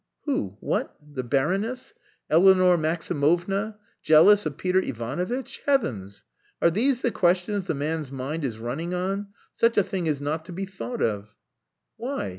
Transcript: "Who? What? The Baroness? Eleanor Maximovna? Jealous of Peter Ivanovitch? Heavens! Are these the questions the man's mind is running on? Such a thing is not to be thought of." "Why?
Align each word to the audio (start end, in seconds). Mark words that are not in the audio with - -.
"Who? 0.23 0.57
What? 0.61 0.95
The 1.13 1.23
Baroness? 1.23 1.93
Eleanor 2.27 2.75
Maximovna? 2.75 3.75
Jealous 4.01 4.47
of 4.47 4.57
Peter 4.57 4.79
Ivanovitch? 4.81 5.61
Heavens! 5.67 6.25
Are 6.59 6.71
these 6.71 7.03
the 7.03 7.11
questions 7.11 7.67
the 7.67 7.75
man's 7.75 8.11
mind 8.11 8.43
is 8.43 8.57
running 8.57 8.95
on? 8.95 9.27
Such 9.53 9.77
a 9.77 9.83
thing 9.83 10.07
is 10.07 10.19
not 10.19 10.43
to 10.45 10.51
be 10.51 10.65
thought 10.65 11.03
of." 11.03 11.35
"Why? 11.97 12.29